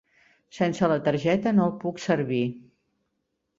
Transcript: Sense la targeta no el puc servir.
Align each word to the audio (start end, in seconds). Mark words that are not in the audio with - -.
Sense 0.59 0.89
la 0.91 0.97
targeta 1.09 1.53
no 1.59 1.69
el 1.73 1.77
puc 1.85 2.03
servir. 2.07 2.43